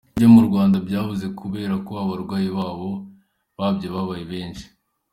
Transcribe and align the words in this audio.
Ibyo 0.15 0.27
mu 0.35 0.41
Rwanda 0.47 0.77
byabuze 0.87 1.25
kubera 1.39 1.73
ko 1.85 1.91
abaryi 2.03 2.49
babyo 3.57 3.87
babaye 3.95 4.23
benshi. 4.31 4.65